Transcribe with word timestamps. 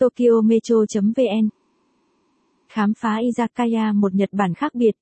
tokyometro.vn 0.00 1.48
Khám 2.72 2.92
phá 2.98 3.18
Izakaya 3.20 4.00
một 4.00 4.14
Nhật 4.14 4.28
Bản 4.32 4.54
khác 4.54 4.74
biệt. 4.74 4.94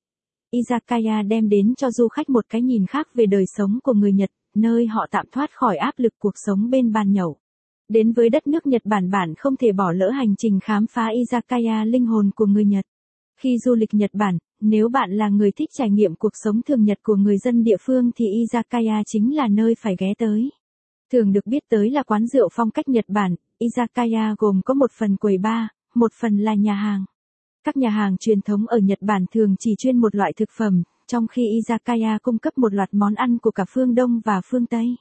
Izakaya 0.51 1.27
đem 1.27 1.49
đến 1.49 1.73
cho 1.77 1.91
du 1.91 2.07
khách 2.07 2.29
một 2.29 2.45
cái 2.49 2.61
nhìn 2.61 2.85
khác 2.85 3.07
về 3.13 3.25
đời 3.25 3.43
sống 3.57 3.79
của 3.83 3.93
người 3.93 4.13
Nhật, 4.13 4.29
nơi 4.55 4.87
họ 4.87 5.07
tạm 5.11 5.25
thoát 5.31 5.49
khỏi 5.53 5.77
áp 5.77 5.93
lực 5.97 6.13
cuộc 6.19 6.33
sống 6.35 6.69
bên 6.69 6.91
bàn 6.91 7.11
nhậu. 7.11 7.37
Đến 7.89 8.11
với 8.11 8.29
đất 8.29 8.47
nước 8.47 8.67
Nhật 8.67 8.81
Bản 8.85 9.09
bạn 9.11 9.33
không 9.37 9.55
thể 9.55 9.71
bỏ 9.71 9.91
lỡ 9.91 10.09
hành 10.09 10.35
trình 10.37 10.59
khám 10.63 10.85
phá 10.87 11.07
Izakaya 11.07 11.85
linh 11.85 12.05
hồn 12.05 12.31
của 12.35 12.45
người 12.45 12.65
Nhật. 12.65 12.85
Khi 13.41 13.57
du 13.57 13.75
lịch 13.75 13.93
Nhật 13.93 14.11
Bản, 14.13 14.37
nếu 14.61 14.89
bạn 14.89 15.11
là 15.11 15.29
người 15.29 15.51
thích 15.51 15.69
trải 15.77 15.89
nghiệm 15.89 16.15
cuộc 16.15 16.31
sống 16.33 16.61
thường 16.61 16.83
nhật 16.83 16.99
của 17.03 17.15
người 17.15 17.37
dân 17.37 17.63
địa 17.63 17.77
phương 17.81 18.11
thì 18.15 18.25
Izakaya 18.25 19.03
chính 19.05 19.35
là 19.35 19.47
nơi 19.47 19.75
phải 19.79 19.95
ghé 19.99 20.13
tới. 20.17 20.49
Thường 21.11 21.33
được 21.33 21.45
biết 21.45 21.63
tới 21.69 21.91
là 21.91 22.03
quán 22.03 22.27
rượu 22.27 22.49
phong 22.51 22.71
cách 22.71 22.87
Nhật 22.87 23.05
Bản, 23.07 23.35
Izakaya 23.59 24.35
gồm 24.37 24.61
có 24.65 24.73
một 24.73 24.91
phần 24.91 25.17
quầy 25.17 25.37
bar, 25.37 25.67
một 25.95 26.11
phần 26.13 26.37
là 26.37 26.53
nhà 26.53 26.73
hàng. 26.73 27.05
Các 27.63 27.77
nhà 27.77 27.89
hàng 27.89 28.17
truyền 28.17 28.41
thống 28.41 28.67
ở 28.67 28.77
Nhật 28.77 29.01
Bản 29.01 29.25
thường 29.31 29.55
chỉ 29.59 29.75
chuyên 29.77 29.97
một 29.97 30.15
loại 30.15 30.33
thực 30.33 30.49
phẩm, 30.57 30.83
trong 31.07 31.27
khi 31.27 31.41
Izakaya 31.41 32.19
cung 32.21 32.37
cấp 32.37 32.57
một 32.57 32.73
loạt 32.73 32.89
món 32.91 33.15
ăn 33.15 33.37
của 33.37 33.51
cả 33.51 33.65
phương 33.69 33.95
Đông 33.95 34.21
và 34.25 34.41
phương 34.45 34.65
Tây. 34.65 34.95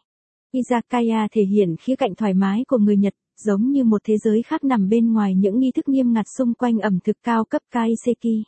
Izakaya 0.52 1.28
thể 1.32 1.42
hiện 1.42 1.76
khía 1.76 1.96
cạnh 1.96 2.14
thoải 2.14 2.34
mái 2.34 2.64
của 2.68 2.78
người 2.78 2.96
Nhật, 2.96 3.14
giống 3.36 3.70
như 3.70 3.84
một 3.84 4.00
thế 4.04 4.18
giới 4.18 4.42
khác 4.42 4.64
nằm 4.64 4.88
bên 4.88 5.12
ngoài 5.12 5.34
những 5.34 5.58
nghi 5.60 5.72
thức 5.72 5.88
nghiêm 5.88 6.12
ngặt 6.12 6.26
xung 6.38 6.54
quanh 6.54 6.78
ẩm 6.78 6.98
thực 7.04 7.16
cao 7.22 7.44
cấp 7.44 7.62
Kaiseki. 7.70 8.44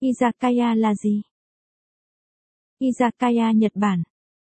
Izakaya 0.00 0.76
là 0.76 0.94
gì? 0.94 1.22
Izakaya 2.80 3.52
Nhật 3.52 3.72
Bản 3.74 4.02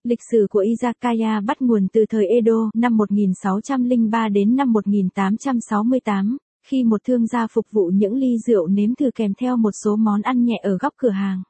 Lịch 0.09 0.21
sử 0.31 0.47
của 0.51 0.63
Izakaya 0.63 1.47
bắt 1.47 1.63
nguồn 1.63 1.89
từ 1.93 2.05
thời 2.09 2.27
Edo 2.27 2.71
năm 2.75 2.97
1603 2.97 4.29
đến 4.29 4.57
năm 4.57 4.73
1868, 4.73 6.37
khi 6.67 6.85
một 6.85 7.01
thương 7.05 7.27
gia 7.27 7.47
phục 7.47 7.67
vụ 7.71 7.91
những 7.95 8.15
ly 8.15 8.39
rượu 8.47 8.67
nếm 8.67 8.95
thử 8.95 9.11
kèm 9.15 9.33
theo 9.35 9.57
một 9.57 9.71
số 9.85 9.97
món 9.97 10.23
ăn 10.23 10.45
nhẹ 10.45 10.61
ở 10.63 10.77
góc 10.79 10.95
cửa 10.97 11.11
hàng. 11.11 11.43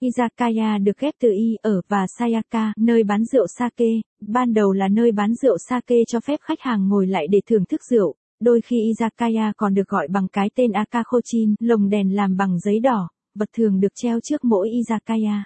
Izakaya 0.00 0.84
được 0.84 0.98
ghép 0.98 1.14
từ 1.20 1.30
y 1.30 1.56
ở 1.62 1.80
và 1.88 2.06
sayaka, 2.18 2.72
nơi 2.76 3.02
bán 3.02 3.24
rượu 3.24 3.46
sake, 3.58 3.86
ban 4.20 4.54
đầu 4.54 4.72
là 4.72 4.88
nơi 4.88 5.12
bán 5.12 5.34
rượu 5.34 5.56
sake 5.68 5.96
cho 6.08 6.20
phép 6.20 6.40
khách 6.42 6.60
hàng 6.60 6.88
ngồi 6.88 7.06
lại 7.06 7.26
để 7.30 7.40
thưởng 7.46 7.64
thức 7.64 7.80
rượu. 7.90 8.14
Đôi 8.40 8.60
khi 8.60 8.76
izakaya 8.92 9.52
còn 9.56 9.74
được 9.74 9.88
gọi 9.88 10.08
bằng 10.10 10.28
cái 10.28 10.50
tên 10.54 10.72
akakochin, 10.72 11.54
lồng 11.60 11.88
đèn 11.88 12.14
làm 12.16 12.36
bằng 12.36 12.58
giấy 12.58 12.80
đỏ, 12.80 13.08
vật 13.34 13.48
thường 13.56 13.80
được 13.80 13.92
treo 13.94 14.20
trước 14.20 14.44
mỗi 14.44 14.68
izakaya. 14.68 15.42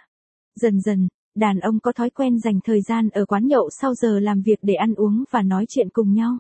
Dần 0.61 0.81
dần, 0.81 1.09
đàn 1.35 1.61
ông 1.61 1.81
có 1.81 1.93
thói 1.93 2.11
quen 2.11 2.39
dành 2.39 2.61
thời 2.65 2.81
gian 2.83 3.09
ở 3.09 3.25
quán 3.27 3.47
nhậu 3.47 3.69
sau 3.81 3.95
giờ 3.95 4.19
làm 4.19 4.43
việc 4.43 4.59
để 4.63 4.75
ăn 4.75 4.95
uống 4.95 5.25
và 5.31 5.43
nói 5.43 5.65
chuyện 5.69 5.89
cùng 5.93 6.13
nhau. 6.13 6.39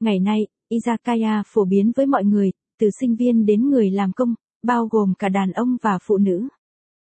Ngày 0.00 0.18
nay, 0.18 0.46
izakaya 0.70 1.42
phổ 1.46 1.64
biến 1.64 1.92
với 1.96 2.06
mọi 2.06 2.24
người, 2.24 2.50
từ 2.80 2.88
sinh 3.00 3.16
viên 3.16 3.46
đến 3.46 3.68
người 3.68 3.90
làm 3.90 4.12
công, 4.12 4.34
bao 4.62 4.88
gồm 4.90 5.14
cả 5.18 5.28
đàn 5.28 5.52
ông 5.52 5.76
và 5.82 5.98
phụ 6.02 6.18
nữ. 6.18 6.48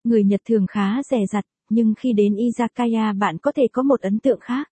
Người 0.04 0.24
Nhật 0.24 0.42
thường 0.50 0.66
khá 0.68 1.04
rẻ 1.12 1.26
rặt, 1.26 1.46
nhưng 1.70 1.94
khi 2.00 2.14
đến 2.14 2.34
izakaya 2.34 3.20
bạn 3.20 3.38
có 3.38 3.52
thể 3.52 3.68
có 3.72 3.84
một 3.84 4.02
ấn 4.02 4.20
tượng 4.20 4.40
khác. 4.40 4.70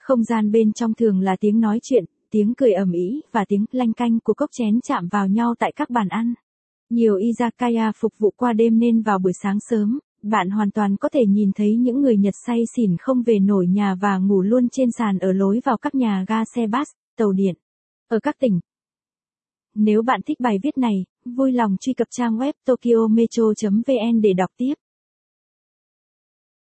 Không 0.00 0.24
gian 0.24 0.50
bên 0.50 0.72
trong 0.72 0.94
thường 0.94 1.20
là 1.20 1.36
tiếng 1.40 1.60
nói 1.60 1.78
chuyện, 1.82 2.04
tiếng 2.30 2.54
cười 2.54 2.72
ầm 2.72 2.92
ĩ 2.92 3.20
và 3.32 3.44
tiếng 3.48 3.64
lanh 3.72 3.92
canh 3.92 4.20
của 4.20 4.34
cốc 4.34 4.50
chén 4.52 4.80
chạm 4.80 5.08
vào 5.08 5.28
nhau 5.28 5.54
tại 5.58 5.72
các 5.76 5.90
bàn 5.90 6.08
ăn. 6.08 6.34
Nhiều 6.90 7.16
izakaya 7.16 7.92
phục 7.96 8.12
vụ 8.18 8.30
qua 8.36 8.52
đêm 8.52 8.78
nên 8.78 9.02
vào 9.02 9.18
buổi 9.18 9.32
sáng 9.42 9.58
sớm, 9.60 9.98
bạn 10.22 10.50
hoàn 10.50 10.70
toàn 10.70 10.96
có 10.96 11.08
thể 11.08 11.20
nhìn 11.28 11.50
thấy 11.52 11.76
những 11.76 12.00
người 12.00 12.16
Nhật 12.16 12.34
say 12.46 12.64
xỉn 12.76 12.96
không 12.96 13.22
về 13.22 13.38
nổi 13.38 13.66
nhà 13.66 13.94
và 13.94 14.18
ngủ 14.18 14.42
luôn 14.42 14.68
trên 14.68 14.88
sàn 14.98 15.18
ở 15.18 15.32
lối 15.32 15.60
vào 15.64 15.76
các 15.76 15.94
nhà 15.94 16.24
ga 16.28 16.44
xe 16.44 16.66
bus, 16.66 16.88
tàu 17.16 17.32
điện. 17.32 17.54
Ở 18.08 18.18
các 18.22 18.36
tỉnh. 18.40 18.60
Nếu 19.74 20.02
bạn 20.02 20.20
thích 20.26 20.40
bài 20.40 20.58
viết 20.62 20.78
này, 20.78 21.04
vui 21.24 21.52
lòng 21.52 21.76
truy 21.80 21.92
cập 21.92 22.08
trang 22.10 22.38
web 22.38 22.52
tokyometro.vn 22.66 24.20
để 24.20 24.32
đọc 24.32 24.50
tiếp. 24.56 24.74